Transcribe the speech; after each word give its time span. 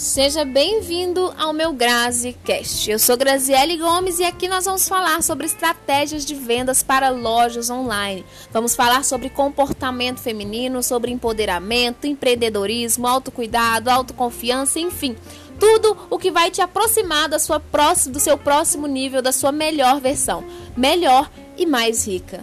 Seja 0.00 0.46
bem-vindo 0.46 1.30
ao 1.36 1.52
meu 1.52 1.74
GraziCast. 1.74 2.90
Eu 2.90 2.98
sou 2.98 3.18
Graziele 3.18 3.76
Gomes 3.76 4.18
e 4.18 4.24
aqui 4.24 4.48
nós 4.48 4.64
vamos 4.64 4.88
falar 4.88 5.22
sobre 5.22 5.44
estratégias 5.44 6.24
de 6.24 6.34
vendas 6.34 6.82
para 6.82 7.10
lojas 7.10 7.68
online. 7.68 8.24
Vamos 8.50 8.74
falar 8.74 9.04
sobre 9.04 9.28
comportamento 9.28 10.18
feminino, 10.18 10.82
sobre 10.82 11.10
empoderamento, 11.10 12.06
empreendedorismo, 12.06 13.06
autocuidado, 13.06 13.90
autoconfiança, 13.90 14.80
enfim, 14.80 15.14
tudo 15.58 15.94
o 16.08 16.18
que 16.18 16.30
vai 16.30 16.50
te 16.50 16.62
aproximar 16.62 17.28
da 17.28 17.38
sua 17.38 17.60
próxima, 17.60 18.14
do 18.14 18.20
seu 18.20 18.38
próximo 18.38 18.86
nível, 18.86 19.20
da 19.20 19.32
sua 19.32 19.52
melhor 19.52 20.00
versão, 20.00 20.42
melhor 20.74 21.30
e 21.58 21.66
mais 21.66 22.06
rica. 22.06 22.42